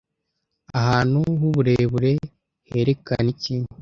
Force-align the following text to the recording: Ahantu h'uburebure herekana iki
Ahantu 0.79 1.19
h'uburebure 1.39 2.11
herekana 2.69 3.27
iki 3.33 3.53